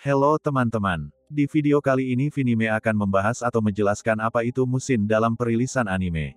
Hello 0.00 0.40
teman-teman. 0.40 1.12
Di 1.28 1.44
video 1.44 1.76
kali 1.84 2.16
ini 2.16 2.32
Vinime 2.32 2.72
akan 2.72 3.04
membahas 3.04 3.44
atau 3.44 3.60
menjelaskan 3.60 4.16
apa 4.16 4.40
itu 4.48 4.64
musim 4.64 5.04
dalam 5.04 5.36
perilisan 5.36 5.84
anime. 5.84 6.32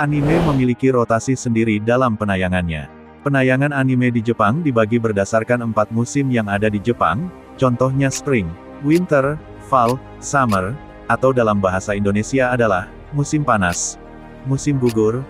Anime 0.00 0.40
memiliki 0.48 0.88
rotasi 0.88 1.36
sendiri 1.36 1.76
dalam 1.76 2.16
penayangannya. 2.16 2.88
Penayangan 3.20 3.76
anime 3.76 4.08
di 4.08 4.24
Jepang 4.24 4.64
dibagi 4.64 4.96
berdasarkan 4.96 5.60
empat 5.60 5.92
musim 5.92 6.32
yang 6.32 6.48
ada 6.48 6.72
di 6.72 6.80
Jepang, 6.80 7.28
contohnya 7.60 8.08
spring, 8.08 8.48
winter, 8.80 9.36
fall, 9.68 10.00
summer, 10.24 10.72
atau 11.12 11.36
dalam 11.36 11.60
bahasa 11.60 11.92
Indonesia 11.92 12.48
adalah 12.48 12.88
musim 13.12 13.44
panas, 13.44 14.00
musim 14.46 14.78
gugur, 14.78 15.26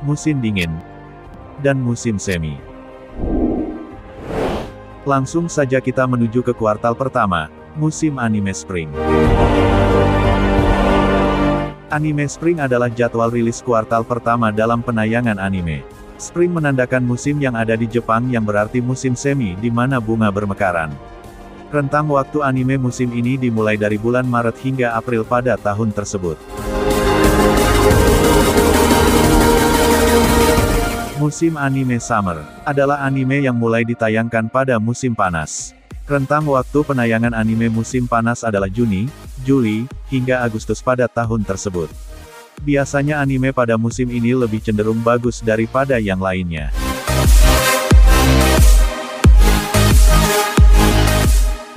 musim 0.00 0.40
dingin, 0.40 0.72
dan 1.60 1.76
musim 1.76 2.16
semi. 2.16 2.56
Langsung 5.04 5.46
saja 5.46 5.78
kita 5.78 6.08
menuju 6.08 6.40
ke 6.40 6.52
kuartal 6.56 6.96
pertama, 6.96 7.52
musim 7.76 8.16
anime 8.16 8.52
spring. 8.56 8.90
Anime 11.88 12.28
Spring 12.28 12.60
adalah 12.60 12.92
jadwal 12.92 13.32
rilis 13.32 13.64
kuartal 13.64 14.04
pertama 14.04 14.52
dalam 14.52 14.84
penayangan 14.84 15.40
anime. 15.40 15.80
Spring 16.20 16.52
menandakan 16.52 17.00
musim 17.00 17.40
yang 17.40 17.56
ada 17.56 17.80
di 17.80 17.88
Jepang 17.88 18.28
yang 18.28 18.44
berarti 18.44 18.84
musim 18.84 19.16
semi 19.16 19.56
di 19.56 19.72
mana 19.72 19.96
bunga 19.96 20.28
bermekaran. 20.28 20.92
Rentang 21.72 22.12
waktu 22.12 22.44
anime 22.44 22.76
musim 22.76 23.08
ini 23.08 23.40
dimulai 23.40 23.80
dari 23.80 23.96
bulan 23.96 24.28
Maret 24.28 24.60
hingga 24.60 24.92
April 25.00 25.24
pada 25.24 25.56
tahun 25.56 25.88
tersebut. 25.96 26.36
Musim 31.18 31.58
anime 31.58 31.98
summer 31.98 32.46
adalah 32.62 33.02
anime 33.02 33.42
yang 33.42 33.58
mulai 33.58 33.82
ditayangkan 33.82 34.46
pada 34.46 34.78
musim 34.78 35.18
panas. 35.18 35.74
Rentang 36.06 36.46
waktu 36.46 36.86
penayangan 36.86 37.34
anime 37.34 37.66
musim 37.66 38.06
panas 38.06 38.46
adalah 38.46 38.70
Juni, 38.70 39.10
Juli, 39.42 39.90
hingga 40.14 40.46
Agustus 40.46 40.78
pada 40.78 41.10
tahun 41.10 41.42
tersebut. 41.42 41.90
Biasanya 42.62 43.18
anime 43.18 43.50
pada 43.50 43.74
musim 43.74 44.06
ini 44.14 44.30
lebih 44.30 44.62
cenderung 44.62 45.02
bagus 45.02 45.42
daripada 45.42 45.98
yang 45.98 46.22
lainnya. 46.22 46.70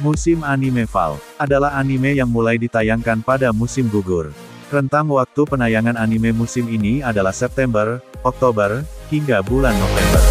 Musim 0.06 0.46
anime 0.46 0.86
fall 0.86 1.18
adalah 1.42 1.74
anime 1.82 2.14
yang 2.14 2.30
mulai 2.30 2.62
ditayangkan 2.62 3.26
pada 3.26 3.50
musim 3.50 3.90
gugur. 3.90 4.30
Rentang 4.70 5.10
waktu 5.10 5.50
penayangan 5.50 5.98
anime 5.98 6.30
musim 6.30 6.70
ini 6.70 7.02
adalah 7.02 7.34
September, 7.34 7.98
Oktober, 8.22 8.86
hingga 9.12 9.44
bulan 9.44 9.76
November. 9.76 10.24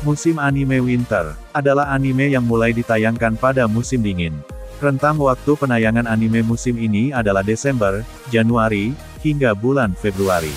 Musim 0.00 0.40
anime 0.40 0.80
winter 0.80 1.36
adalah 1.52 1.92
anime 1.92 2.32
yang 2.32 2.42
mulai 2.42 2.72
ditayangkan 2.72 3.36
pada 3.36 3.68
musim 3.68 4.00
dingin. 4.00 4.32
Rentang 4.80 5.20
waktu 5.20 5.52
penayangan 5.60 6.08
anime 6.08 6.40
musim 6.40 6.80
ini 6.80 7.12
adalah 7.12 7.44
Desember, 7.44 8.00
Januari, 8.32 8.96
hingga 9.20 9.52
bulan 9.52 9.92
Februari. 9.92 10.56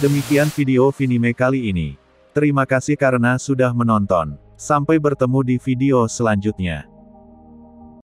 Demikian 0.00 0.48
video 0.48 0.88
Vinime 0.88 1.36
kali 1.36 1.68
ini. 1.68 2.00
Terima 2.32 2.64
kasih 2.64 2.96
karena 2.96 3.36
sudah 3.36 3.76
menonton. 3.76 4.40
Sampai 4.56 4.96
bertemu 4.96 5.44
di 5.44 5.56
video 5.60 6.08
selanjutnya. 6.08 6.93